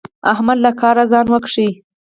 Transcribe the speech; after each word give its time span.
احمد 0.31 0.57
له 0.65 0.71
کاره 0.79 1.03
ځان 1.11 1.25
وکيښ. 1.29 1.67